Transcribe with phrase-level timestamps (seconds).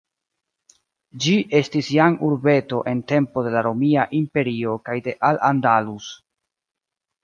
[1.25, 6.13] Ĝi estis jam urbeto en tempo de la Romia Imperio kaj de Al-Andalus.